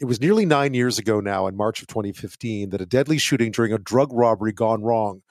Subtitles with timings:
[0.00, 3.52] It was nearly nine years ago now, in March of 2015, that a deadly shooting
[3.52, 5.22] during a drug robbery gone wrong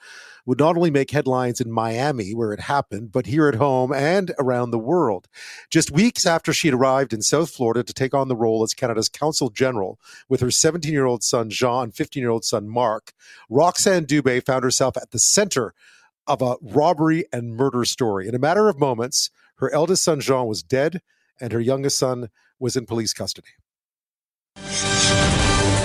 [0.46, 4.32] would not only make headlines in Miami, where it happened, but here at home and
[4.38, 5.28] around the world.
[5.68, 9.10] Just weeks after she'd arrived in South Florida to take on the role as Canada's
[9.10, 9.98] Consul General
[10.30, 13.12] with her 17 year old son, Jean, and 15 year old son, Mark,
[13.50, 15.74] Roxanne Dubé found herself at the center
[16.26, 18.28] of a robbery and murder story.
[18.28, 21.02] In a matter of moments, her eldest son, Jean, was dead,
[21.38, 23.50] and her youngest son was in police custody.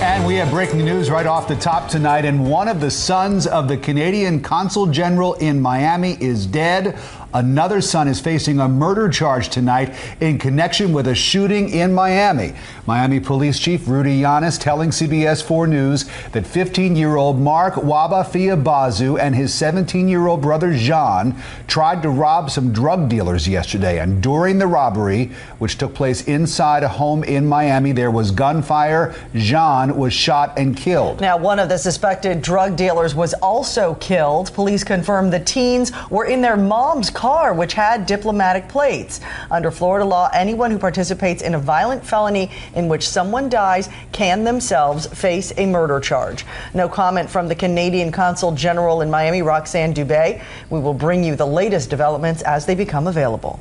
[0.09, 2.25] And we have breaking news right off the top tonight.
[2.25, 6.97] And one of the sons of the Canadian Consul General in Miami is dead.
[7.33, 12.53] Another son is facing a murder charge tonight in connection with a shooting in Miami.
[12.87, 19.19] Miami Police Chief Rudy Llanes telling CBS 4 News that 15 year old Mark Wabafiyebazu
[19.19, 21.35] and his 17 year old brother Jean
[21.67, 23.99] tried to rob some drug dealers yesterday.
[23.99, 25.25] And during the robbery,
[25.59, 29.13] which took place inside a home in Miami, there was gunfire.
[29.35, 31.21] Jean was shot and killed.
[31.21, 34.51] Now, one of the suspected drug dealers was also killed.
[34.53, 39.19] Police confirmed the teens were in their mom's car, which had diplomatic plates.
[39.51, 44.45] Under Florida law, anyone who participates in a violent felony in which someone dies can
[44.45, 46.45] themselves face a murder charge.
[46.73, 50.41] No comment from the Canadian Consul General in Miami, Roxanne Dubé.
[50.69, 53.59] We will bring you the latest developments as they become available.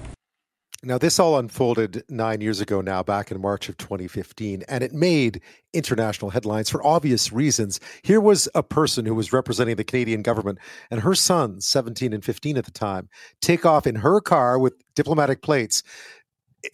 [0.84, 4.92] Now, this all unfolded nine years ago now, back in March of 2015, and it
[4.92, 5.40] made
[5.72, 7.80] international headlines for obvious reasons.
[8.02, 10.60] Here was a person who was representing the Canadian government
[10.92, 13.08] and her sons, 17 and 15 at the time,
[13.40, 15.82] take off in her car with diplomatic plates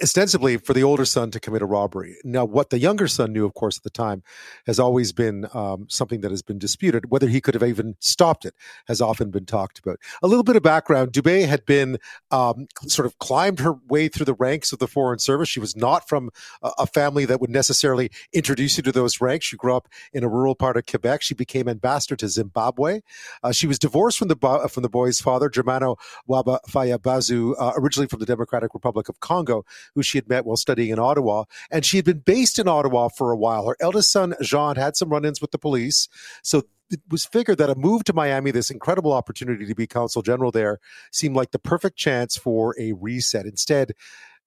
[0.02, 2.16] ostensibly for the older son to commit a robbery.
[2.24, 4.22] Now, what the younger son knew, of course, at the time,
[4.66, 7.10] has always been um, something that has been disputed.
[7.10, 8.54] Whether he could have even stopped it
[8.86, 9.98] has often been talked about.
[10.22, 11.98] A little bit of background: Dubé had been
[12.30, 15.48] um, sort of climbed her way through the ranks of the Foreign Service.
[15.48, 16.30] She was not from
[16.62, 19.46] a, family that would necessarily introduce you to those ranks.
[19.46, 21.22] She grew up in a rural part of Quebec.
[21.22, 23.00] She became ambassador to Zimbabwe.
[23.42, 25.96] Uh, she was divorced from the from the boy's father, Germano
[26.28, 29.64] Waba Bazu, uh, originally from the Democratic Republic of Congo
[29.94, 31.44] who she had met while studying in Ottawa.
[31.70, 33.66] And she had been based in Ottawa for a while.
[33.66, 36.08] Her eldest son, Jean, had some run ins with the police.
[36.42, 40.22] So it was figured that a move to Miami, this incredible opportunity to be consul
[40.22, 40.80] general there,
[41.10, 43.46] seemed like the perfect chance for a reset.
[43.46, 43.92] Instead,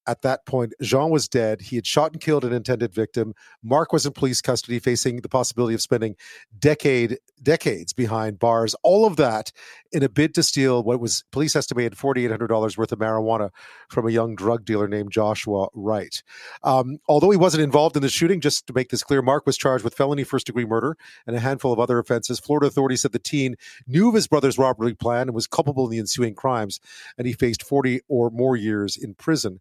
[0.07, 1.62] at that point, Jean was dead.
[1.62, 3.34] He had shot and killed an intended victim.
[3.62, 6.16] Mark was in police custody, facing the possibility of spending
[6.57, 8.75] decade decades behind bars.
[8.84, 9.51] All of that
[9.91, 13.00] in a bid to steal what was police estimated forty eight hundred dollars worth of
[13.00, 13.50] marijuana
[13.90, 16.24] from a young drug dealer named Joshua Wright.
[16.63, 19.57] Um, although he wasn't involved in the shooting, just to make this clear, Mark was
[19.57, 20.97] charged with felony first degree murder
[21.28, 22.39] and a handful of other offenses.
[22.39, 23.56] Florida authorities said the teen
[23.88, 26.79] knew of his brother's robbery plan and was culpable in the ensuing crimes,
[27.18, 29.59] and he faced forty or more years in prison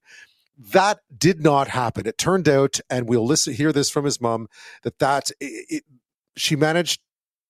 [0.59, 2.07] that did not happen.
[2.07, 4.49] It turned out, and we'll listen hear this from his mom,
[4.83, 5.85] that that it, it,
[6.37, 7.01] she managed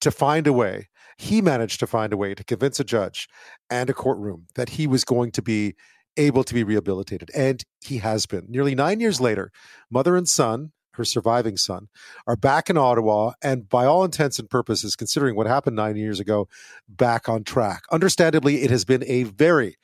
[0.00, 0.88] to find a way.
[1.18, 3.28] He managed to find a way to convince a judge
[3.70, 5.74] and a courtroom that he was going to be
[6.16, 8.46] able to be rehabilitated, and he has been.
[8.48, 9.50] Nearly nine years later,
[9.90, 11.88] mother and son, her surviving son,
[12.26, 16.18] are back in Ottawa, and by all intents and purposes, considering what happened nine years
[16.18, 16.48] ago,
[16.88, 17.82] back on track.
[17.92, 19.76] Understandably, it has been a very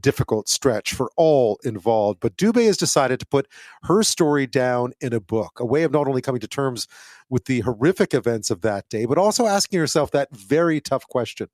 [0.00, 2.20] difficult stretch for all involved.
[2.20, 3.48] But Dubé has decided to put
[3.82, 6.86] her story down in a book, a way of not only coming to terms
[7.30, 11.48] with the horrific events of that day, but also asking herself that very tough question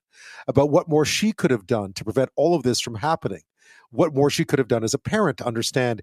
[0.48, 3.42] about what more she could have done to prevent all of this from happening.
[3.90, 6.02] What more she could have done as a parent to understand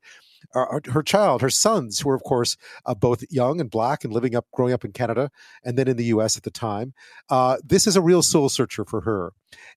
[0.53, 4.13] uh, her child, her sons, who were, of course, uh, both young and black and
[4.13, 5.31] living up, growing up in Canada
[5.63, 6.93] and then in the US at the time.
[7.29, 9.33] Uh, this is a real soul searcher for her.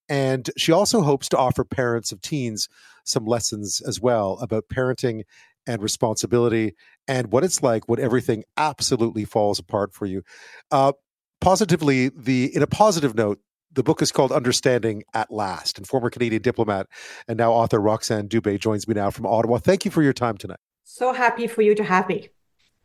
[0.09, 2.69] And she also hopes to offer parents of teens
[3.05, 5.23] some lessons as well about parenting
[5.67, 6.75] and responsibility
[7.09, 10.23] and what it's like when everything absolutely falls apart for you.
[10.71, 10.93] Uh,
[11.41, 13.41] positively, the in a positive note,
[13.73, 16.87] the book is called Understanding at Last, and former Canadian diplomat
[17.29, 19.59] and now author Roxanne Dubé joins me now from Ottawa.
[19.59, 20.59] Thank you for your time tonight.
[20.85, 22.29] So happy for you to have me.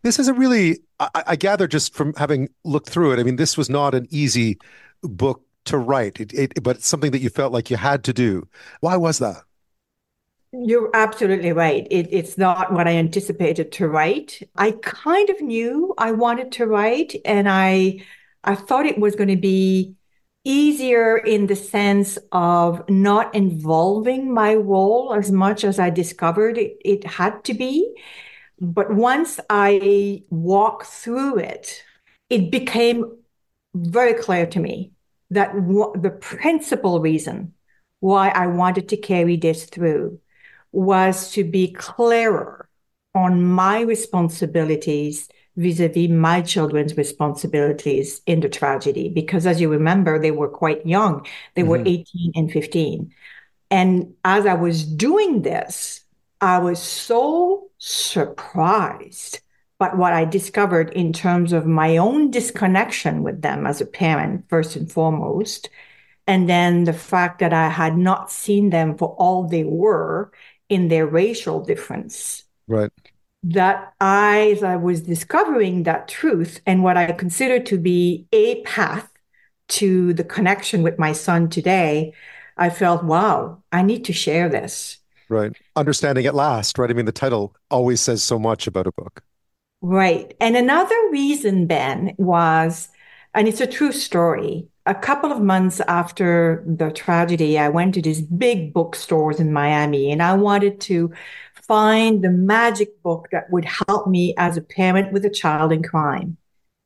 [0.03, 3.37] This is a really, I, I gather just from having looked through it, I mean,
[3.37, 4.59] this was not an easy
[5.01, 8.13] book to write, it, it, but it's something that you felt like you had to
[8.13, 8.47] do.
[8.81, 9.37] Why was that?
[10.51, 11.87] You're absolutely right.
[11.89, 14.41] It, it's not what I anticipated to write.
[14.55, 18.05] I kind of knew I wanted to write, and I
[18.43, 19.95] I thought it was going to be
[20.45, 26.77] easier in the sense of not involving my role as much as I discovered it,
[26.85, 27.93] it had to be.
[28.59, 31.83] But once I walked through it,
[32.29, 33.17] it became
[33.75, 34.91] very clear to me
[35.31, 37.53] that w- the principal reason
[37.99, 40.19] why I wanted to carry this through
[40.71, 42.69] was to be clearer
[43.13, 50.31] on my responsibilities vis-a-vis my children's responsibilities in the tragedy because as you remember they
[50.31, 51.25] were quite young.
[51.53, 51.69] They mm-hmm.
[51.69, 53.13] were 18 and 15
[53.71, 56.01] and as i was doing this
[56.41, 59.41] i was so surprised
[59.77, 64.45] by what i discovered in terms of my own disconnection with them as a parent
[64.49, 65.69] first and foremost
[66.27, 70.31] and then the fact that i had not seen them for all they were
[70.67, 72.43] in their racial difference.
[72.67, 72.91] Right
[73.47, 78.61] that I, as I was discovering that truth and what I consider to be a
[78.63, 79.07] path
[79.67, 82.13] to the connection with my son today,
[82.57, 84.97] I felt, wow, I need to share this.
[85.29, 85.53] Right.
[85.75, 86.89] Understanding at last, right?
[86.89, 89.21] I mean, the title always says so much about a book.
[89.81, 90.33] Right.
[90.39, 92.89] And another reason, Ben, was,
[93.35, 94.67] and it's a true story.
[94.87, 100.11] A couple of months after the tragedy, I went to these big bookstores in Miami
[100.11, 101.11] and I wanted to
[101.67, 105.83] find the magic book that would help me as a parent with a child in
[105.83, 106.37] crime?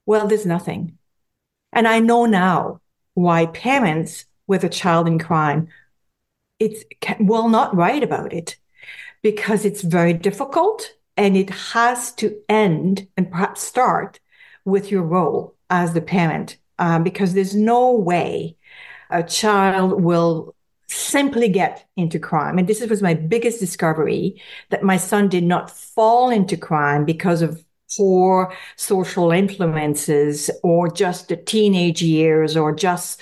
[0.06, 0.98] Well, there's nothing.
[1.72, 2.82] And I know now
[3.14, 5.68] why parents with a child in crime
[6.60, 6.84] it's
[7.20, 8.58] will not write about it
[9.22, 14.20] because it's very difficult and it has to end and perhaps start
[14.66, 18.56] with your role as the parent um, because there's no way
[19.10, 20.56] a child will
[20.90, 22.58] simply get into crime.
[22.58, 27.42] And this was my biggest discovery that my son did not fall into crime because
[27.42, 27.64] of
[27.98, 33.22] poor social influences or just the teenage years or just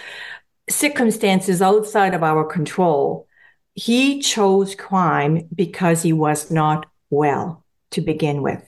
[0.69, 3.28] circumstances outside of our control.
[3.75, 8.64] He chose crime because he was not well to begin with.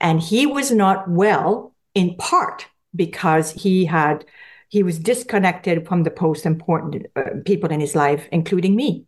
[0.00, 4.24] And he was not well in part because he had
[4.72, 9.04] he was disconnected from the most important uh, people in his life, including me.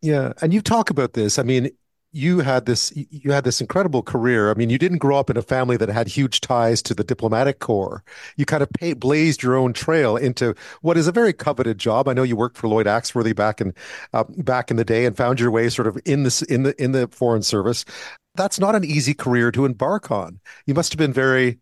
[0.00, 1.40] Yeah, and you talk about this.
[1.40, 1.70] I mean,
[2.12, 4.48] you had this you had this incredible career.
[4.48, 7.02] I mean, you didn't grow up in a family that had huge ties to the
[7.02, 8.04] diplomatic corps.
[8.36, 12.06] You kind of pay, blazed your own trail into what is a very coveted job.
[12.06, 13.74] I know you worked for Lloyd Axworthy back in
[14.12, 16.80] uh, back in the day and found your way sort of in this in the
[16.80, 17.84] in the foreign service.
[18.36, 20.38] That's not an easy career to embark on.
[20.66, 21.58] You must have been very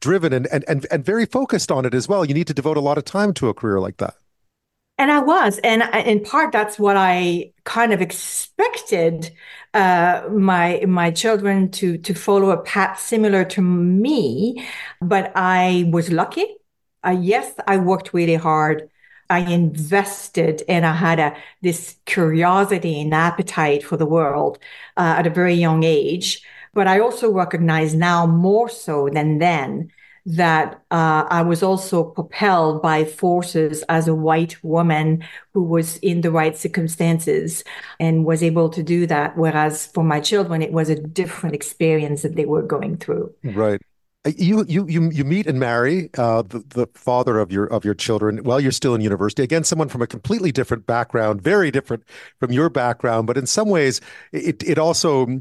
[0.00, 2.24] driven and, and, and, and very focused on it as well.
[2.24, 4.14] You need to devote a lot of time to a career like that.
[4.98, 9.30] And I was, and in part, that's what I kind of expected
[9.72, 14.66] uh, my my children to to follow a path similar to me.
[15.00, 16.44] But I was lucky.
[17.02, 18.90] Uh, yes, I worked really hard.
[19.30, 24.58] I invested, and I had a this curiosity and appetite for the world
[24.98, 26.42] uh, at a very young age.
[26.72, 29.90] But I also recognize now more so than then
[30.26, 35.24] that uh, I was also propelled by forces as a white woman
[35.54, 37.64] who was in the right circumstances
[37.98, 39.36] and was able to do that.
[39.36, 43.34] Whereas for my children, it was a different experience that they were going through.
[43.42, 43.80] Right.
[44.26, 47.86] Uh, you you you you meet and marry uh, the the father of your of
[47.86, 49.42] your children while you're still in university.
[49.42, 52.04] Again, someone from a completely different background, very different
[52.38, 55.40] from your background, but in some ways, it it also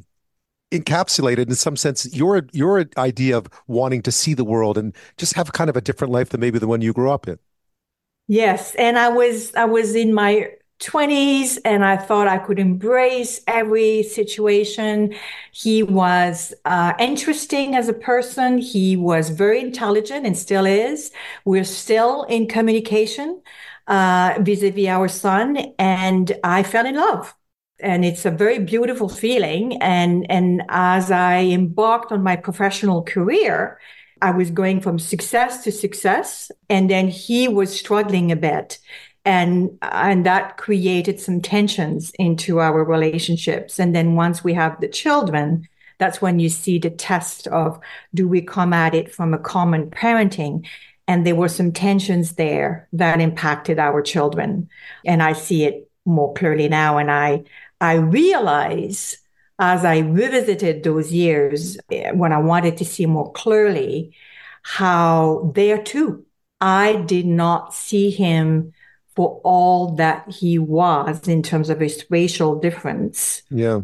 [0.71, 5.33] encapsulated in some sense your your idea of wanting to see the world and just
[5.33, 7.39] have kind of a different life than maybe the one you grew up in.
[8.27, 13.41] Yes, and I was I was in my 20s and I thought I could embrace
[13.47, 15.13] every situation.
[15.51, 18.59] He was uh, interesting as a person.
[18.59, 21.11] He was very intelligent and still is.
[21.43, 23.41] We're still in communication
[23.87, 27.35] uh, vis-a-vis our son and I fell in love
[27.79, 29.81] and it's a very beautiful feeling.
[29.81, 33.79] And, and as I embarked on my professional career,
[34.21, 36.51] I was going from success to success.
[36.69, 38.79] And then he was struggling a bit.
[39.25, 43.79] And, and that created some tensions into our relationships.
[43.79, 45.67] And then once we have the children,
[45.99, 47.79] that's when you see the test of
[48.13, 50.65] do we come at it from a common parenting?
[51.07, 54.69] And there were some tensions there that impacted our children.
[55.05, 56.97] And I see it more clearly now.
[56.97, 57.43] And I,
[57.81, 59.17] I realize
[59.59, 64.15] as I revisited those years eh, when I wanted to see more clearly
[64.63, 66.25] how there too,
[66.61, 68.73] I did not see him
[69.15, 73.43] for all that he was in terms of his racial difference.
[73.49, 73.81] Yeah.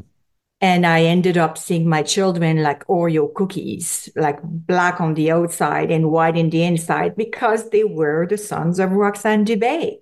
[0.62, 5.92] And I ended up seeing my children like Oreo cookies, like black on the outside
[5.92, 10.00] and white in the inside, because they were the sons of Roxanne Dubé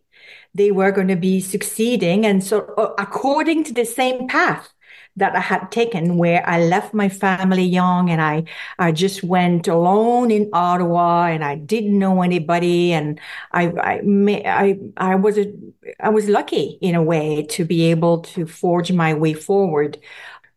[0.53, 2.25] they were going to be succeeding.
[2.25, 4.73] And so, uh, according to the same path
[5.15, 8.45] that I had taken, where I left my family young and I,
[8.79, 12.93] I just went alone in Ottawa and I didn't know anybody.
[12.93, 13.19] And
[13.51, 14.01] I, I,
[14.45, 15.53] I, I was, a,
[15.99, 19.99] I was lucky in a way to be able to forge my way forward,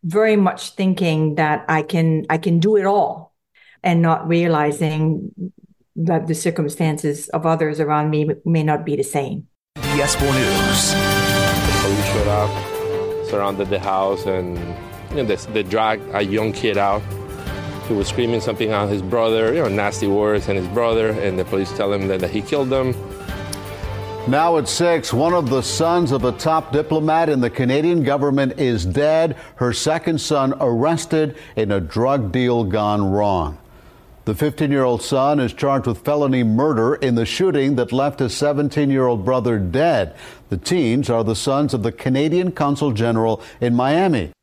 [0.03, 3.35] very much thinking that I can, I can do it all
[3.83, 5.53] and not realizing
[5.95, 9.47] that the circumstances of others around me may not be the same.
[9.97, 10.93] CBS 4 News.
[10.93, 14.55] The police showed up, surrounded the house, and
[15.09, 17.01] you know, they, they dragged a young kid out.
[17.87, 21.39] He was screaming something at his brother, you know, nasty words, and his brother, and
[21.39, 22.93] the police tell him that, that he killed them.
[24.27, 28.59] Now at six, one of the sons of a top diplomat in the Canadian government
[28.59, 29.35] is dead.
[29.55, 33.57] Her second son arrested in a drug deal gone wrong.
[34.27, 38.19] The 15 year old son is charged with felony murder in the shooting that left
[38.19, 40.17] his 17 year old brother dead.
[40.49, 44.33] The teens are the sons of the Canadian Consul General in Miami.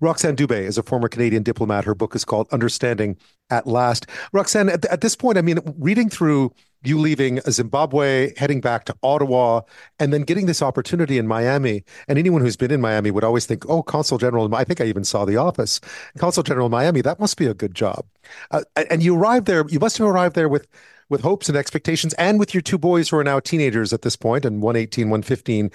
[0.00, 1.84] Roxanne Dubé is a former Canadian diplomat.
[1.84, 3.16] Her book is called Understanding
[3.50, 4.06] at Last.
[4.32, 6.52] Roxanne, at, at, this point, I mean, reading through
[6.84, 9.62] you leaving Zimbabwe, heading back to Ottawa,
[9.98, 11.84] and then getting this opportunity in Miami.
[12.08, 14.84] And anyone who's been in Miami would always think, oh, Consul General, I think I
[14.84, 15.80] even saw the office.
[16.18, 18.04] Consul General Miami, that must be a good job.
[18.50, 20.66] Uh, and you arrived there, you must have arrived there with
[21.08, 24.16] with hopes and expectations and with your two boys who are now teenagers at this
[24.16, 25.70] point and 118 115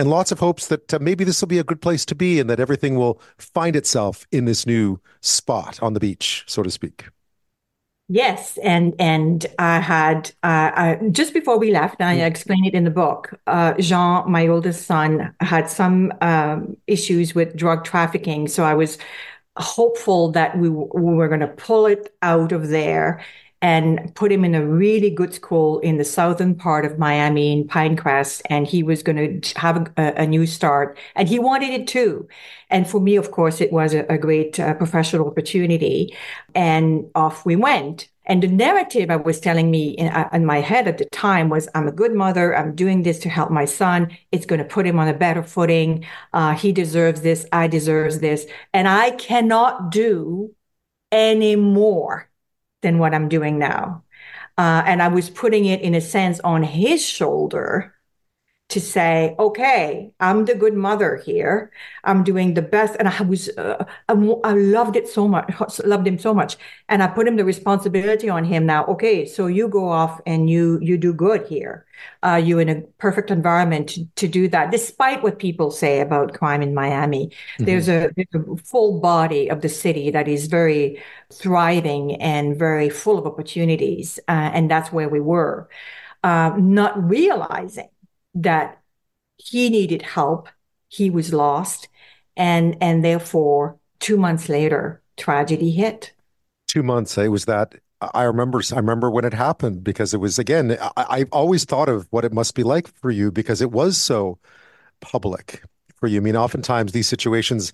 [0.00, 2.40] and lots of hopes that uh, maybe this will be a good place to be
[2.40, 6.70] and that everything will find itself in this new spot on the beach, so to
[6.70, 7.04] speak.
[8.08, 12.26] Yes, and and I had uh, I, just before we left, I mm.
[12.26, 13.38] explained it in the book.
[13.46, 18.96] Uh, Jean, my oldest son, had some um, issues with drug trafficking, so I was
[19.56, 23.22] hopeful that we, we were going to pull it out of there
[23.62, 27.68] and put him in a really good school in the southern part of Miami in
[27.68, 28.40] Pinecrest.
[28.48, 32.26] And he was going to have a, a, new start and he wanted it too.
[32.70, 36.16] And for me, of course, it was a, a great uh, professional opportunity
[36.54, 38.08] and off we went.
[38.24, 41.48] And the narrative I was telling me in, uh, in, my head at the time
[41.48, 42.56] was, I'm a good mother.
[42.56, 44.16] I'm doing this to help my son.
[44.30, 46.06] It's going to put him on a better footing.
[46.32, 47.44] Uh, he deserves this.
[47.50, 48.46] I deserves this.
[48.72, 50.54] And I cannot do
[51.10, 52.29] any more
[52.82, 54.04] than what I'm doing now.
[54.58, 57.94] Uh, and I was putting it in a sense on his shoulder
[58.70, 61.72] to say, okay, I'm the good mother here.
[62.04, 62.96] I'm doing the best.
[62.98, 66.56] And I was, uh, I, I, loved it so much, loved him so much.
[66.88, 68.86] And I put him the responsibility on him now.
[68.86, 69.26] Okay.
[69.26, 71.84] So you go off and you, you do good here.
[72.22, 76.32] Uh, you in a perfect environment to, to, do that, despite what people say about
[76.32, 77.26] crime in Miami.
[77.26, 77.64] Mm-hmm.
[77.64, 82.88] There's, a, there's a full body of the city that is very thriving and very
[82.88, 84.18] full of opportunities.
[84.28, 85.68] Uh, and that's where we were.
[86.22, 87.88] Uh, not realizing
[88.34, 88.80] that
[89.36, 90.48] he needed help.
[90.88, 91.88] He was lost.
[92.36, 96.12] And, and therefore, two months later, tragedy hit.
[96.68, 97.16] Two months.
[97.18, 101.18] It was that I remember I remember when it happened because it was again I,
[101.18, 104.38] have always thought of what it must be like for you because it was so
[105.00, 105.62] public
[105.96, 106.18] for you.
[106.18, 107.72] I mean, oftentimes these situations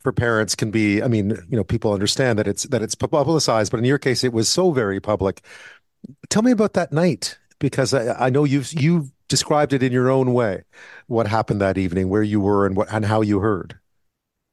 [0.00, 1.02] for parents can be.
[1.02, 4.24] I mean, you know, people understand that it's that it's publicized, but in your case,
[4.24, 5.42] it was so very public.
[6.30, 10.10] Tell me about that night because I, I know you've you've described it in your
[10.10, 10.64] own way.
[11.06, 13.78] What happened that evening, where you were, and what and how you heard.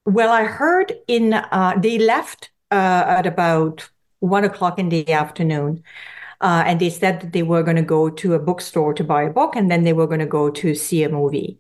[0.05, 3.89] Well, I heard in uh, they left uh, at about
[4.19, 5.83] one o'clock in the afternoon.
[6.41, 9.23] Uh, and they said that they were going to go to a bookstore to buy
[9.23, 11.57] a book and then they were going to go to see a movie.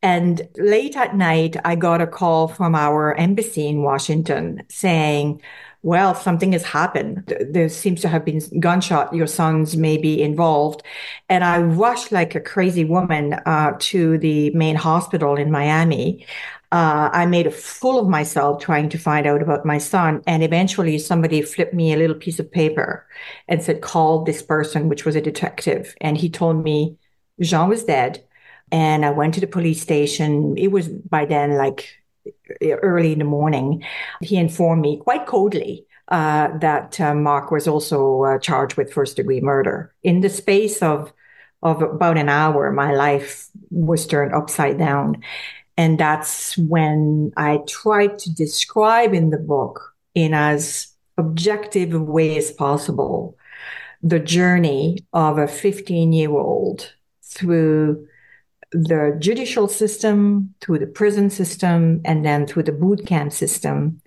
[0.00, 5.42] And late at night, I got a call from our embassy in Washington saying,
[5.82, 7.34] well, something has happened.
[7.50, 9.12] There seems to have been gunshot.
[9.14, 10.82] Your sons may be involved.
[11.28, 16.24] And I rushed like a crazy woman uh, to the main hospital in Miami.
[16.70, 20.22] Uh, I made a fool of myself trying to find out about my son.
[20.26, 23.06] And eventually somebody flipped me a little piece of paper
[23.48, 25.94] and said, call this person, which was a detective.
[26.00, 26.96] And he told me
[27.40, 28.24] Jean was dead.
[28.70, 30.56] And I went to the police station.
[30.56, 32.01] It was by then like
[32.60, 33.84] early in the morning,
[34.20, 39.16] he informed me quite coldly uh, that uh, Mark was also uh, charged with first
[39.16, 39.94] degree murder.
[40.02, 41.12] In the space of
[41.64, 45.22] of about an hour, my life was turned upside down,
[45.76, 52.36] and that's when I tried to describe in the book in as objective a way
[52.36, 53.36] as possible
[54.02, 58.06] the journey of a 15 year old through
[58.72, 64.00] the judicial system, through the prison system, and then through the boot camp system.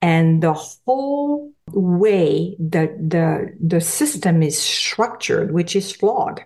[0.00, 6.44] And the whole way that the, the system is structured, which is flawed.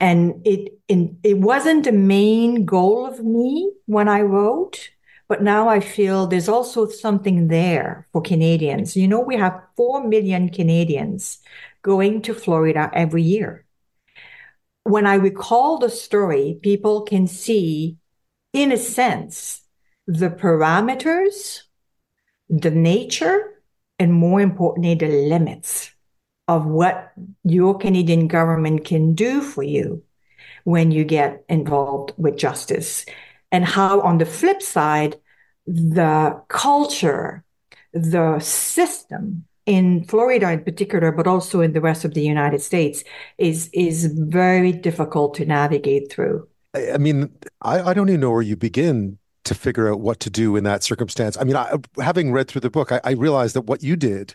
[0.00, 4.90] And it, in, it wasn't the main goal of me when I wrote,
[5.28, 8.96] but now I feel there's also something there for Canadians.
[8.96, 11.38] You know, we have 4 million Canadians
[11.82, 13.64] going to Florida every year
[14.84, 17.98] when I recall the story, people can see,
[18.52, 19.62] in a sense,
[20.06, 21.62] the parameters,
[22.48, 23.62] the nature,
[23.98, 25.92] and more importantly, the limits
[26.48, 27.12] of what
[27.44, 30.02] your Canadian government can do for you
[30.64, 33.06] when you get involved with justice.
[33.52, 35.16] And how, on the flip side,
[35.66, 37.44] the culture,
[37.92, 43.04] the system in Florida in particular, but also in the rest of the United States,
[43.38, 46.48] is is very difficult to navigate through.
[46.74, 47.30] I mean,
[47.62, 50.64] I, I don't even know where you begin to figure out what to do in
[50.64, 51.36] that circumstance.
[51.38, 54.34] I mean, I, having read through the book, I, I, realized that what you did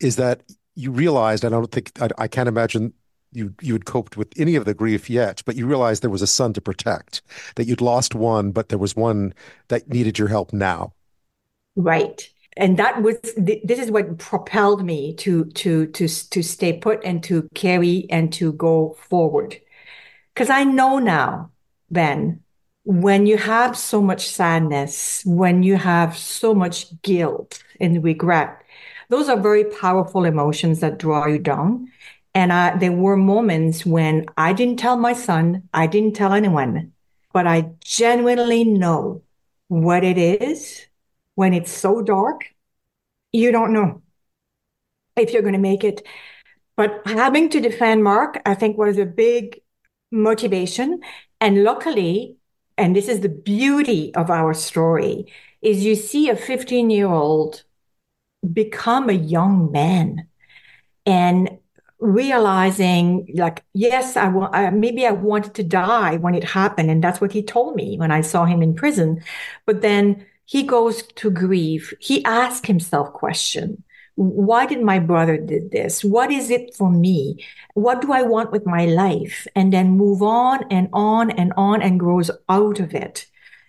[0.00, 0.42] is that
[0.74, 2.92] you realized, and I don't think I, I can't imagine
[3.32, 6.22] you you had coped with any of the grief yet, but you realized there was
[6.22, 7.22] a son to protect,
[7.56, 9.32] that you'd lost one, but there was one
[9.68, 10.92] that needed your help now.
[11.74, 12.28] Right.
[12.56, 17.22] And that was this is what propelled me to to to to stay put and
[17.24, 19.60] to carry and to go forward.
[20.32, 21.50] Because I know now,
[21.90, 22.42] Ben,
[22.84, 28.62] when you have so much sadness, when you have so much guilt and regret,
[29.08, 31.90] those are very powerful emotions that draw you down.
[32.34, 36.92] And I, there were moments when I didn't tell my son, I didn't tell anyone,
[37.32, 39.22] but I genuinely know
[39.68, 40.86] what it is
[41.34, 42.44] when it's so dark.
[43.32, 44.02] You don't know
[45.16, 46.06] if you're going to make it.
[46.76, 49.60] But having to defend Mark, I think was a big
[50.10, 51.00] motivation.
[51.40, 52.36] And luckily,
[52.76, 57.64] and this is the beauty of our story, is you see a 15 year old
[58.52, 60.28] become a young man
[61.06, 61.58] and
[62.00, 67.32] realizing like yes i maybe i wanted to die when it happened and that's what
[67.32, 69.22] he told me when i saw him in prison
[69.64, 73.82] but then he goes to grieve he asks himself question.
[74.16, 76.04] Why did my brother did this?
[76.04, 77.44] What is it for me?
[77.74, 79.46] What do i want with my life?
[79.56, 83.26] And then move on and on and on and grows out of it.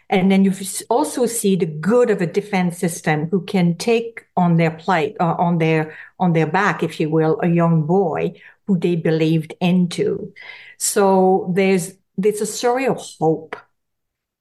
[0.09, 0.53] And then you
[0.89, 5.35] also see the good of a defense system who can take on their plight uh,
[5.39, 10.31] on their on their back if you will a young boy who they believed into.
[10.77, 13.55] So there's there's a story of hope.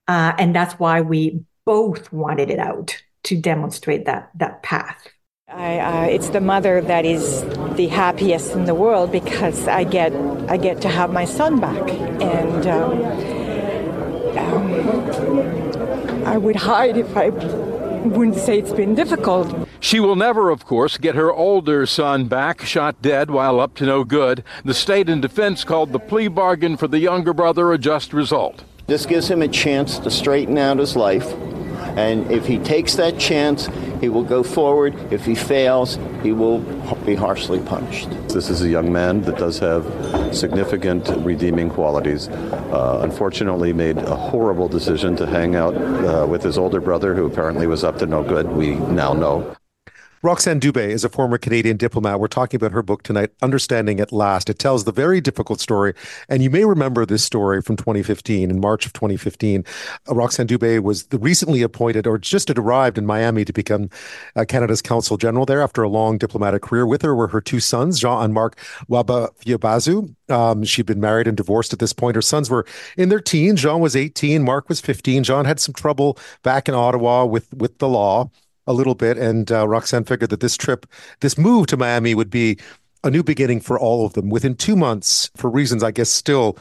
[0.07, 5.09] Uh, and that's why we both wanted it out to demonstrate that that path
[5.49, 7.43] I, uh, it's the mother that is
[7.77, 10.13] the happiest in the world because I get
[10.49, 13.05] I get to have my son back, and um,
[14.39, 14.73] um,
[16.27, 19.69] I would hide if I wouldn't say it's been difficult.
[19.81, 23.87] She will never, of course, get her older son back, shot dead while up to
[23.87, 24.43] no good.
[24.65, 28.65] The state and defense called the plea bargain for the younger brother a just result.
[28.87, 31.33] This gives him a chance to straighten out his life
[31.97, 33.69] and if he takes that chance,
[34.01, 35.13] he will go forward.
[35.13, 36.59] If he fails, he will
[37.07, 38.11] be harshly punished.
[38.29, 39.85] This is a young man that does have
[40.35, 42.29] significant redeeming qualities.
[42.29, 47.27] Uh, unfortunately, made a horrible decision to hang out uh, with his older brother, who
[47.27, 48.49] apparently was up to no good.
[48.51, 49.57] We now know.
[50.25, 52.19] Roxanne Dubé is a former Canadian diplomat.
[52.19, 54.49] We're talking about her book tonight, Understanding at Last.
[54.49, 55.93] It tells the very difficult story.
[56.31, 59.67] And you may remember this story from 2015, in March of 2015.
[60.09, 63.91] Uh, Roxanne Dubé was recently appointed or just had arrived in Miami to become
[64.35, 66.87] uh, Canada's consul general there after a long diplomatic career.
[66.87, 68.59] With her were her two sons, Jean and Marc
[68.89, 70.15] Wabafiyebazu.
[70.31, 72.17] Um, she'd been married and divorced at this point.
[72.17, 72.65] Her sons were
[72.97, 73.61] in their teens.
[73.61, 74.43] Jean was 18.
[74.43, 75.23] Marc was 15.
[75.23, 78.31] Jean had some trouble back in Ottawa with, with the law
[78.67, 80.87] a little bit, and uh, Roxanne figured that this trip,
[81.21, 82.59] this move to Miami, would be
[83.03, 84.31] a new beginning for all of them.
[84.31, 86.57] Within two months, for reasons I guess still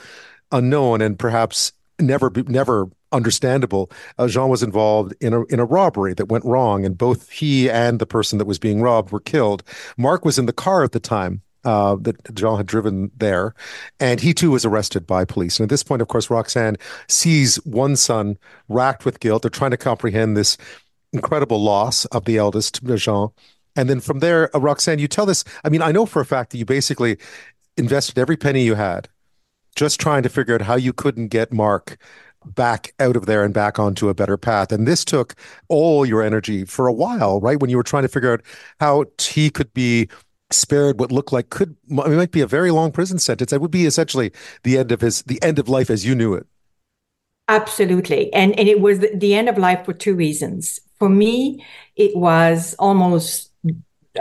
[0.51, 6.13] unknown and perhaps never never understandable, uh, Jean was involved in a in a robbery
[6.15, 9.63] that went wrong, and both he and the person that was being robbed were killed.
[9.97, 11.41] Mark was in the car at the time.
[11.65, 13.55] Uh, that Jean had driven there,
[13.97, 15.57] and he too was arrested by police.
[15.57, 16.75] And at this point, of course, Roxanne
[17.07, 18.37] sees one son
[18.67, 19.43] racked with guilt.
[19.43, 20.57] They're trying to comprehend this
[21.13, 23.29] incredible loss of the eldest, Jean.
[23.75, 25.43] And then from there, uh, Roxanne, you tell this.
[25.63, 27.17] I mean, I know for a fact that you basically
[27.77, 29.09] invested every penny you had
[29.75, 31.97] just trying to figure out how you couldn't get Mark
[32.45, 34.71] back out of there and back onto a better path.
[34.71, 35.33] And this took
[35.69, 37.59] all your energy for a while, right?
[37.59, 38.41] When you were trying to figure out
[38.79, 40.09] how he could be
[40.51, 43.49] spared what looked like could it might be a very long prison sentence.
[43.49, 44.31] That would be essentially
[44.63, 46.45] the end of his the end of life as you knew it.
[47.47, 48.31] Absolutely.
[48.33, 50.79] And and it was the end of life for two reasons.
[51.03, 51.65] For me,
[51.97, 53.51] it was almost,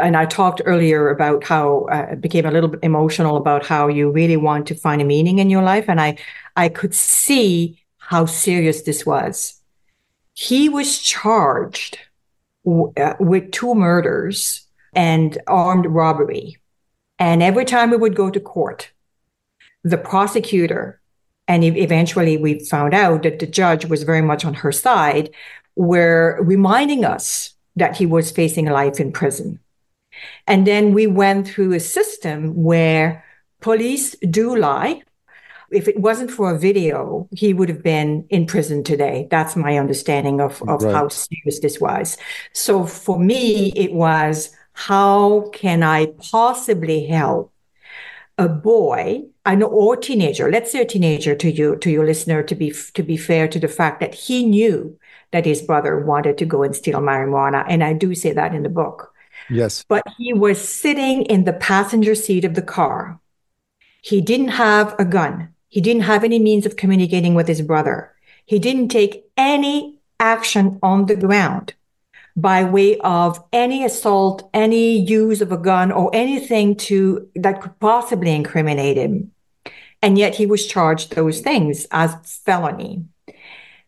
[0.01, 3.87] and I talked earlier about how uh, I became a little bit emotional about how
[3.87, 5.85] you really want to find a meaning in your life.
[5.87, 6.17] And I,
[6.57, 9.63] I could see how serious this was.
[10.35, 12.01] He was charged
[12.65, 16.57] w- uh, with two murders and armed robbery.
[17.21, 18.91] And every time we would go to court,
[19.85, 21.01] the prosecutor,
[21.47, 25.31] and eventually we found out that the judge was very much on her side,
[25.77, 29.59] were reminding us that he was facing life in prison.
[30.47, 33.25] And then we went through a system where
[33.61, 35.03] police do lie.
[35.71, 39.27] If it wasn't for a video, he would have been in prison today.
[39.31, 40.95] That's my understanding of, of right.
[40.95, 42.19] how serious this was.
[42.53, 47.53] So for me, it was how can I possibly help
[48.37, 52.45] a boy I know, or teenager, let's say a teenager to you, to your listener,
[52.45, 54.97] to be, to be fair to the fact that he knew
[55.33, 57.65] that his brother wanted to go and steal marijuana.
[57.69, 59.13] And I do say that in the book.
[59.51, 59.85] Yes.
[59.89, 63.19] But he was sitting in the passenger seat of the car.
[64.03, 65.49] He didn't have a gun.
[65.69, 68.13] He didn't have any means of communicating with his brother.
[68.45, 71.75] He didn't take any action on the ground
[72.37, 77.79] by way of any assault, any use of a gun or anything to that could
[77.79, 79.33] possibly incriminate him.
[80.01, 82.15] And yet he was charged those things as
[82.45, 83.05] felony.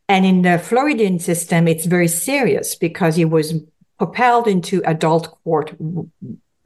[0.08, 3.54] And in the Floridian system, it's very serious because he was
[3.98, 5.74] propelled into adult court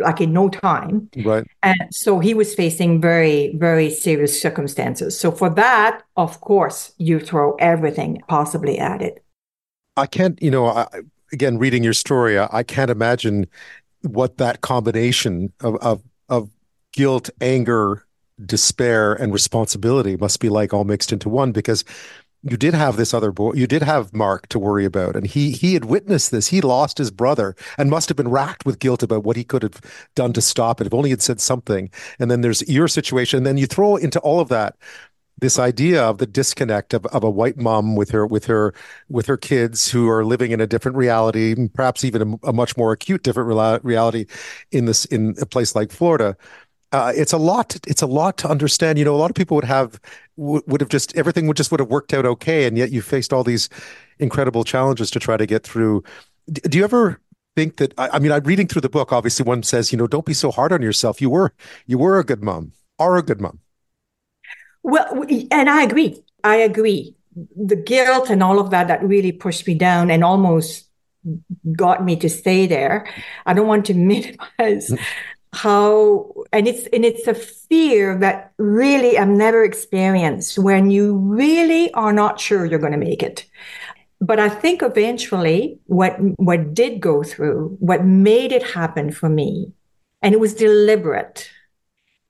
[0.01, 1.09] like in no time.
[1.25, 1.45] Right.
[1.63, 5.19] And so he was facing very, very serious circumstances.
[5.19, 9.25] So for that, of course, you throw everything possibly at it.
[9.97, 10.87] I can't, you know, I,
[11.33, 13.47] again, reading your story, I, I can't imagine
[14.03, 16.51] what that combination of, of, of
[16.93, 18.05] guilt, anger,
[18.47, 21.85] despair, and responsibility must be like all mixed into one because
[22.43, 25.51] you did have this other boy you did have mark to worry about and he
[25.51, 29.03] he had witnessed this he lost his brother and must have been racked with guilt
[29.03, 29.81] about what he could have
[30.15, 33.39] done to stop it if only he had said something and then there's your situation
[33.39, 34.77] and then you throw into all of that
[35.41, 38.75] this idea of the disconnect of, of a white mom with her with her
[39.09, 42.77] with her kids who are living in a different reality, perhaps even a, a much
[42.77, 44.27] more acute different reality
[44.73, 46.37] in this in a place like Florida.
[46.91, 47.77] Uh, it's a lot.
[47.87, 48.99] It's a lot to understand.
[48.99, 50.01] You know, a lot of people would have
[50.39, 53.33] would have just everything would just would have worked out okay, and yet you faced
[53.33, 53.69] all these
[54.19, 56.05] incredible challenges to try to get through.
[56.51, 57.21] Do you ever
[57.57, 57.93] think that?
[57.99, 59.13] I, I mean, I'm reading through the book.
[59.13, 61.21] Obviously, one says, you know, don't be so hard on yourself.
[61.21, 61.53] You were
[61.87, 63.61] you were a good mom, are a good mom.
[64.83, 66.23] Well, and I agree.
[66.45, 67.17] I agree.
[67.57, 70.89] The guilt and all of that that really pushed me down and almost
[71.77, 73.07] got me to stay there.
[73.45, 73.95] I don't want to
[74.59, 74.93] minimize
[75.53, 81.93] how and it's and it's a fear that really I've never experienced when you really
[81.95, 83.47] are not sure you're going to make it.
[84.21, 89.73] But I think eventually what what did go through, what made it happen for me,
[90.23, 91.49] and it was deliberate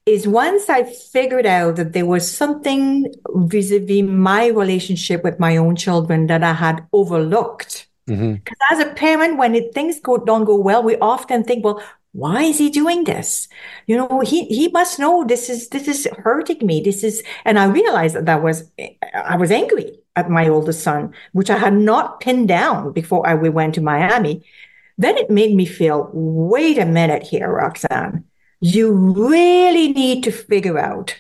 [0.09, 5.77] is once I figured out that there was something vis-a-vis my relationship with my own
[5.77, 7.87] children that I had overlooked.
[8.07, 8.73] Because mm-hmm.
[8.73, 12.43] as a parent, when it, things go, don't go well, we often think, well, why
[12.43, 13.49] is he doing this?
[13.87, 16.81] You know, he, he must know this is, this is hurting me.
[16.81, 18.71] This is, and I realized that that was,
[19.15, 23.35] I was angry at my oldest son, which I had not pinned down before I,
[23.35, 24.45] we went to Miami.
[24.97, 28.25] Then it made me feel, wait a minute here, Roxanne
[28.61, 31.17] you really need to figure out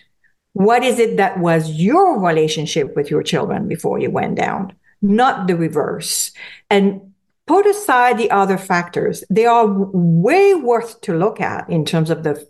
[0.52, 5.46] what is it that was your relationship with your children before you went down, not
[5.46, 6.32] the reverse.
[6.68, 7.07] And
[7.48, 9.24] put aside the other factors.
[9.30, 12.46] They are way worth to look at in terms of the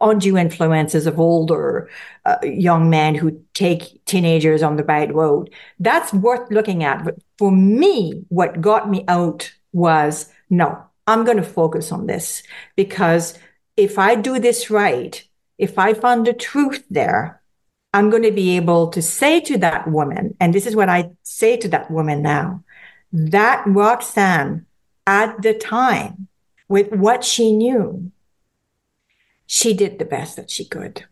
[0.00, 1.90] undue influences of older
[2.24, 5.50] uh, young men who take teenagers on the right road.
[5.78, 7.04] That's worth looking at.
[7.04, 12.42] But for me, what got me out was no, I'm going to focus on this
[12.76, 13.38] because
[13.76, 15.22] if I do this right,
[15.58, 17.40] if I find the truth there,
[17.92, 21.10] I'm going to be able to say to that woman, and this is what I
[21.22, 22.62] say to that woman now,
[23.12, 24.66] that Roxanne
[25.06, 26.28] at the time,
[26.68, 28.12] with what she knew,
[29.46, 31.04] she did the best that she could.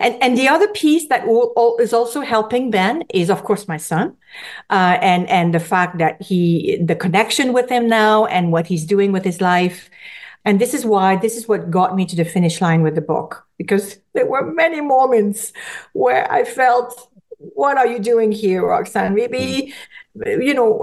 [0.00, 1.24] And and the other piece that
[1.78, 4.16] is also helping Ben is, of course, my son,
[4.70, 8.86] uh, and and the fact that he the connection with him now and what he's
[8.86, 9.90] doing with his life.
[10.44, 13.00] And this is why, this is what got me to the finish line with the
[13.00, 15.52] book, because there were many moments
[15.92, 17.11] where I felt,
[17.54, 19.14] what are you doing here, Roxanne?
[19.14, 19.74] Maybe,
[20.14, 20.78] you know,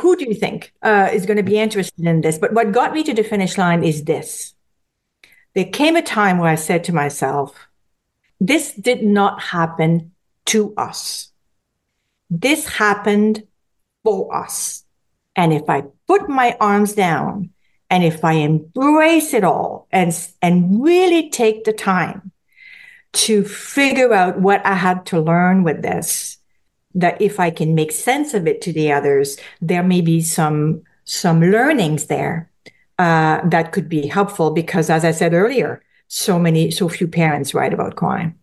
[0.00, 2.38] who do you think uh, is going to be interested in this?
[2.38, 4.54] But what got me to the finish line is this.
[5.54, 7.54] There came a time where I said to myself,
[8.40, 10.12] this did not happen
[10.46, 11.32] to us.
[12.28, 13.44] This happened
[14.02, 14.84] for us.
[15.36, 17.50] And if I put my arms down
[17.90, 22.32] and if I embrace it all and, and really take the time
[23.14, 26.38] to figure out what I had to learn with this,
[26.94, 30.82] that if I can make sense of it to the others, there may be some,
[31.04, 32.50] some learnings there,
[32.98, 37.54] uh, that could be helpful because as I said earlier, so many, so few parents
[37.54, 38.38] write about crime.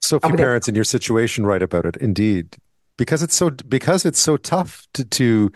[0.00, 2.56] So few parents in your situation write about it, indeed,
[2.96, 5.50] because it's so because it's so tough to to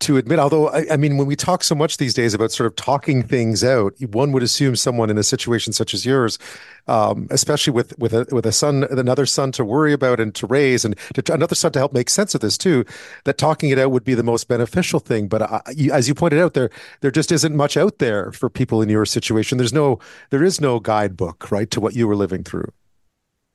[0.00, 0.38] to admit.
[0.38, 3.22] Although, I, I, mean, when we talk so much these days about sort of talking
[3.22, 6.38] things out, one would assume someone in a situation such as yours,
[6.86, 10.46] um, especially with with a with a son, another son to worry about and to
[10.46, 12.84] raise, and to, another son to help make sense of this too,
[13.24, 15.26] that talking it out would be the most beneficial thing.
[15.26, 18.48] But uh, you, as you pointed out, there there just isn't much out there for
[18.48, 19.58] people in your situation.
[19.58, 19.98] There's no
[20.30, 22.72] there is no guidebook, right, to what you were living through.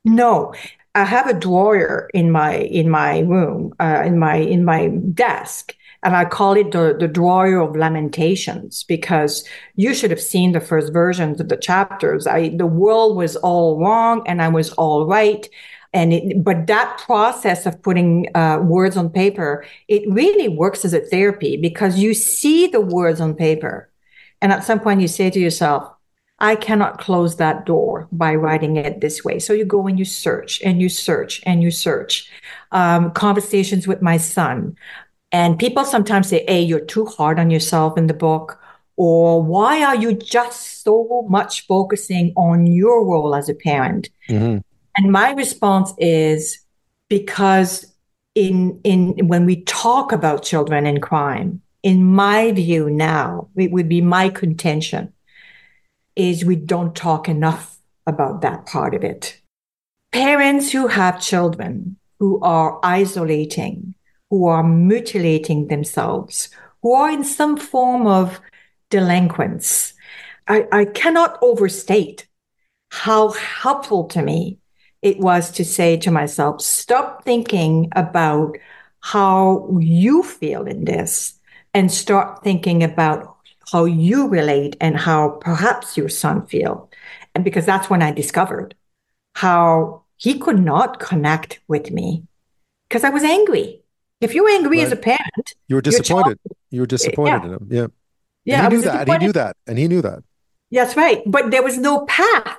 [0.05, 0.53] No,
[0.95, 5.75] I have a drawer in my in my room, uh, in my in my desk,
[6.03, 9.43] and I call it the the drawer of lamentations because
[9.75, 12.27] you should have seen the first versions of the chapters.
[12.27, 15.47] I the world was all wrong and I was all right.
[15.95, 20.93] And it, but that process of putting uh, words on paper, it really works as
[20.93, 23.91] a therapy because you see the words on paper,
[24.41, 25.93] and at some point you say to yourself,
[26.39, 29.39] I cannot close that door by writing it this way.
[29.39, 32.29] So you go and you search and you search and you search.
[32.71, 34.75] Um, conversations with my son.
[35.33, 38.59] And people sometimes say, hey, you're too hard on yourself in the book.
[38.95, 44.09] Or why are you just so much focusing on your role as a parent?
[44.29, 44.59] Mm-hmm.
[44.95, 46.59] And my response is
[47.09, 47.91] because
[48.35, 53.89] in in when we talk about children and crime, in my view now, it would
[53.89, 55.11] be my contention
[56.15, 59.39] is we don't talk enough about that part of it.
[60.11, 63.95] Parents who have children who are isolating,
[64.33, 66.49] who are mutilating themselves,
[66.81, 68.41] who are in some form of
[68.89, 69.93] delinquents,
[70.47, 72.25] I, I cannot overstate
[72.89, 74.57] how helpful to me
[75.03, 78.57] it was to say to myself, stop thinking about
[79.01, 81.39] how you feel in this
[81.75, 83.37] and start thinking about
[83.71, 86.89] how you relate and how perhaps your son feel.
[87.35, 88.73] And because that's when I discovered
[89.35, 92.23] how he could not connect with me
[92.89, 93.82] because I was angry.
[94.23, 94.87] If you're angry right.
[94.87, 96.39] as a parent, you were disappointed.
[96.43, 97.45] Child, you were disappointed yeah.
[97.45, 97.67] in him.
[97.69, 97.87] Yeah.
[98.45, 98.65] Yeah.
[98.65, 99.09] And he knew that.
[99.09, 99.55] And he knew that.
[99.67, 100.23] And he knew that.
[100.71, 101.21] That's right.
[101.25, 102.57] But there was no path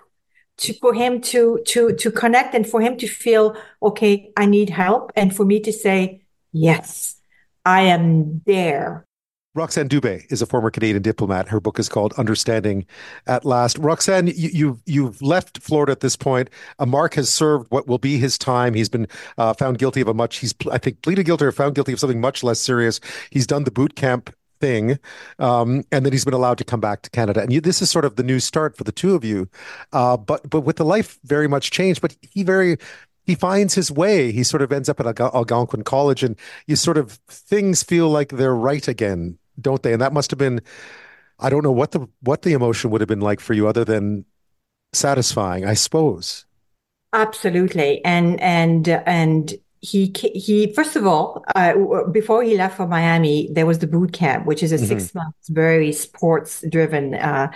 [0.59, 4.71] to for him to to to connect and for him to feel, okay, I need
[4.71, 5.13] help.
[5.17, 6.23] And for me to say,
[6.53, 7.17] yes,
[7.65, 9.07] I am there
[9.55, 11.49] Roxanne Dubé is a former Canadian diplomat.
[11.49, 12.85] Her book is called Understanding
[13.29, 13.79] at Last.
[13.79, 16.51] Roxanne, you, you've you've left Florida at this point.
[16.81, 18.75] Uh, Mark has served what will be his time.
[18.75, 19.07] He's been
[19.39, 20.39] uh, found guilty of a much.
[20.39, 22.99] He's I think pleaded guilty or found guilty of something much less serious.
[23.31, 24.99] He's done the boot camp thing,
[25.39, 27.41] um, and then he's been allowed to come back to Canada.
[27.41, 29.49] And you, this is sort of the new start for the two of you.
[29.93, 32.01] Uh, but but with the life very much changed.
[32.01, 32.77] But he very
[33.25, 34.33] he finds his way.
[34.33, 36.35] He sort of ends up at Algonquin College, and
[36.67, 39.93] you sort of things feel like they're right again don't they?
[39.93, 40.61] And that must have been
[41.39, 43.85] I don't know what the what the emotion would have been like for you other
[43.85, 44.25] than
[44.93, 46.47] satisfying, I suppose.
[47.13, 48.05] Absolutely.
[48.05, 51.75] And and and he he first of all uh,
[52.11, 54.87] before he left for Miami there was the boot camp which is a mm-hmm.
[54.87, 57.53] 6 months very sports driven uh,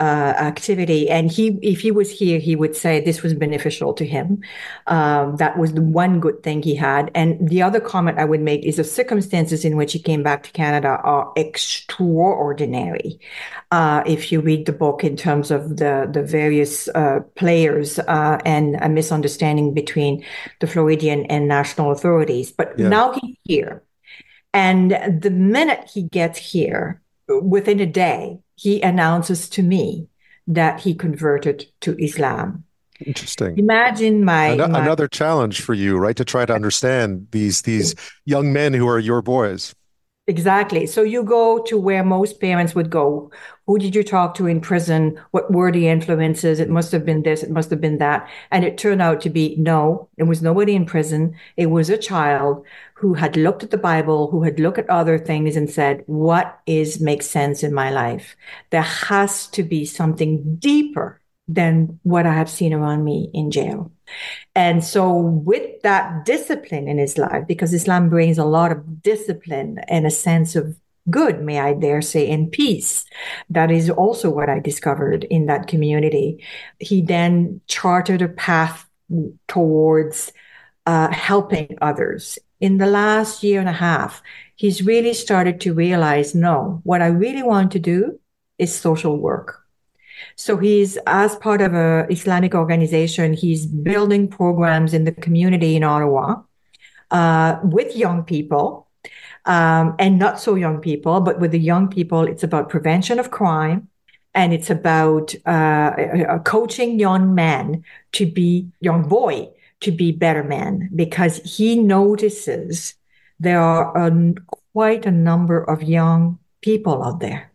[0.00, 1.10] uh, activity.
[1.10, 4.42] And he, if he was here, he would say this was beneficial to him.
[4.86, 7.10] Um, that was the one good thing he had.
[7.14, 10.42] And the other comment I would make is the circumstances in which he came back
[10.44, 13.20] to Canada are extraordinary.
[13.70, 18.38] Uh, if you read the book in terms of the the various uh, players uh,
[18.44, 20.24] and a misunderstanding between
[20.60, 22.88] the Floridian and national authorities, but yeah.
[22.88, 23.82] now he's here.
[24.52, 24.90] And
[25.22, 30.06] the minute he gets here, within a day, he announces to me
[30.46, 32.64] that he converted to Islam.
[33.06, 33.58] Interesting.
[33.58, 36.14] Imagine my, An- my, another challenge for you, right?
[36.16, 37.94] To try to understand these these
[38.26, 39.74] young men who are your boys.
[40.30, 40.86] Exactly.
[40.86, 43.32] So you go to where most parents would go.
[43.66, 45.20] Who did you talk to in prison?
[45.32, 46.60] What were the influences?
[46.60, 48.28] It must have been this, it must have been that.
[48.52, 51.34] And it turned out to be no, it was nobody in prison.
[51.56, 52.64] It was a child
[52.94, 56.60] who had looked at the Bible, who had looked at other things and said, what
[56.64, 58.36] is makes sense in my life?
[58.70, 61.19] There has to be something deeper
[61.52, 63.90] than what I have seen around me in jail.
[64.54, 69.78] And so with that discipline in his life, because Islam brings a lot of discipline
[69.88, 70.76] and a sense of
[71.08, 73.04] good, may I dare say, and peace.
[73.48, 76.44] That is also what I discovered in that community.
[76.78, 78.86] He then charted a path
[79.48, 80.32] towards
[80.86, 82.38] uh, helping others.
[82.60, 84.22] In the last year and a half,
[84.54, 88.20] he's really started to realize, no, what I really want to do
[88.58, 89.64] is social work.
[90.36, 95.84] So he's, as part of a Islamic organization, he's building programs in the community in
[95.84, 96.42] Ottawa
[97.10, 98.88] uh, with young people
[99.44, 103.30] um, and not so young people, but with the young people, it's about prevention of
[103.30, 103.88] crime
[104.34, 109.48] and it's about uh, coaching young men to be young boy
[109.80, 112.94] to be better men because he notices
[113.40, 114.34] there are um,
[114.72, 117.49] quite a number of young people out there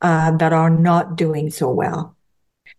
[0.00, 2.16] uh, that are not doing so well.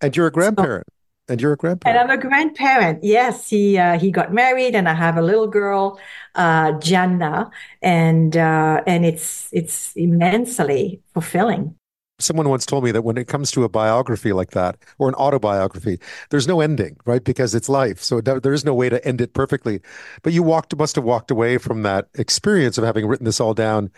[0.01, 0.85] And you're a grandparent.
[0.87, 0.93] So,
[1.33, 1.99] and you're a grandparent.
[1.99, 3.03] And I'm a grandparent.
[3.03, 5.99] Yes, he uh, he got married, and I have a little girl,
[6.35, 7.51] uh, Janna,
[7.81, 11.75] and uh, and it's it's immensely fulfilling.
[12.21, 15.15] Someone once told me that when it comes to a biography like that or an
[15.15, 15.99] autobiography,
[16.31, 17.23] there's no ending, right?
[17.23, 19.79] Because it's life, so there is no way to end it perfectly.
[20.21, 23.53] But you walked must have walked away from that experience of having written this all
[23.53, 23.89] down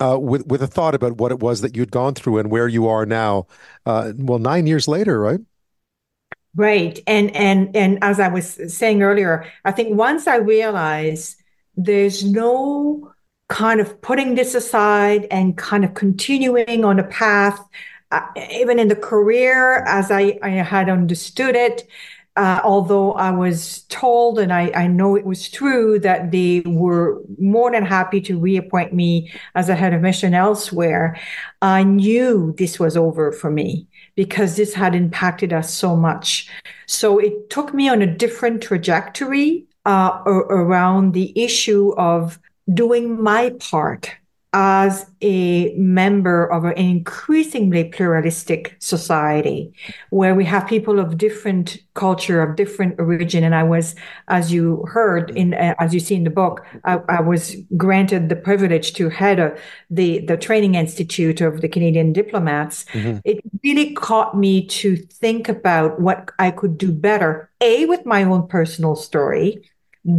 [0.00, 2.68] uh, with with a thought about what it was that you'd gone through and where
[2.68, 3.46] you are now.
[3.86, 5.40] Uh, well, nine years later, right?
[6.56, 6.98] Right.
[7.06, 11.36] And and and as I was saying earlier, I think once I realized
[11.76, 13.12] there's no
[13.48, 17.60] kind of putting this aside and kind of continuing on a path,
[18.10, 21.86] uh, even in the career as I, I had understood it,
[22.36, 27.20] uh, although I was told, and I, I know it was true, that they were
[27.38, 31.18] more than happy to reappoint me as a head of mission elsewhere,
[31.60, 36.48] I knew this was over for me because this had impacted us so much.
[36.86, 42.38] So it took me on a different trajectory uh, around the issue of
[42.72, 44.14] doing my part
[44.52, 49.72] as a member of an increasingly pluralistic society
[50.10, 53.94] where we have people of different culture of different origin and i was
[54.26, 58.28] as you heard in uh, as you see in the book I, I, was granted
[58.28, 59.56] the privilege to head a,
[59.88, 63.18] the the training institute of the canadian diplomats mm-hmm.
[63.24, 68.24] it really caught me to think about what i could do better a with my
[68.24, 69.62] own personal story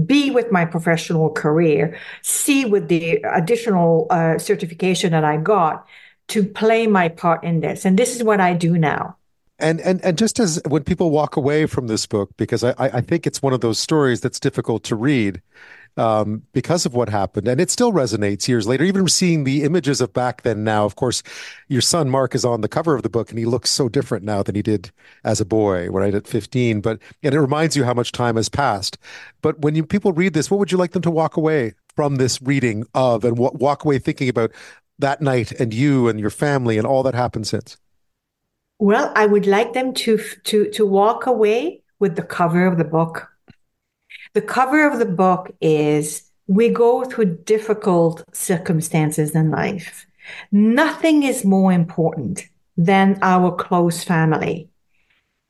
[0.06, 5.88] B with my professional career, C with the additional uh, certification that I got
[6.30, 7.86] to play my part in this.
[7.86, 9.18] And this is what I do now.
[9.62, 13.02] And and and just as when people walk away from this book, because I I
[13.02, 15.42] think it's one of those stories that's difficult to read
[15.98, 17.48] um, because of what happened.
[17.48, 20.86] And it still resonates years later, even seeing the images of back then now.
[20.86, 21.22] Of course,
[21.68, 24.24] your son Mark is on the cover of the book and he looks so different
[24.24, 24.92] now than he did
[25.24, 26.82] as a boy, right at 15.
[26.82, 28.98] But and it reminds you how much time has passed.
[29.42, 32.16] But when you people read this, what would you like them to walk away from
[32.16, 34.52] this reading of and walk away thinking about
[35.00, 37.78] that night and you and your family and all that happened since?
[38.82, 40.18] Well, I would like them to
[40.50, 43.32] to to walk away with the cover of the book
[44.34, 50.06] the cover of the book is we go through difficult circumstances in life.
[50.52, 54.70] Nothing is more important than our close family.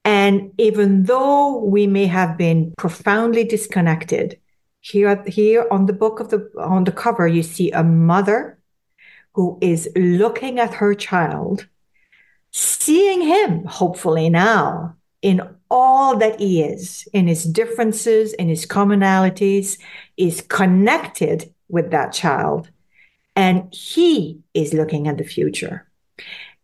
[0.04, 4.40] And even though we may have been profoundly disconnected,
[4.80, 8.58] here, here on the book of the on the cover, you see a mother
[9.34, 11.68] who is looking at her child,
[12.52, 19.80] seeing him, hopefully now, in all that he is, in his differences, in his commonalities,
[20.18, 22.70] is connected with that child.
[23.36, 25.88] And he is looking at the future.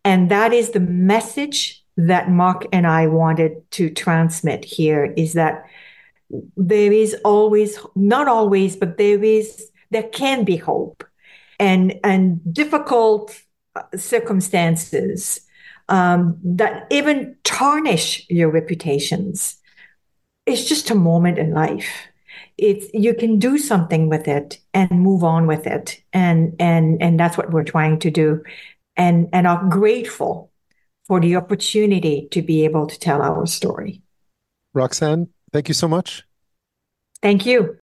[0.04, 5.66] And that is the message that Mark and I wanted to transmit here is that
[6.58, 11.04] there is always, not always, but there is, there can be hope
[11.60, 13.42] and, and difficult
[13.76, 15.47] uh, circumstances
[15.90, 19.58] um, that even tarnish your reputations.
[20.46, 21.90] It's just a moment in life.
[22.58, 27.20] It's you can do something with it and move on with it, and and and
[27.20, 28.44] that's what we're trying to do,
[28.96, 30.52] and and are grateful
[31.08, 34.02] for the opportunity to be able to tell our story.
[34.74, 36.24] Roxanne, thank you so much.
[37.22, 37.76] Thank you.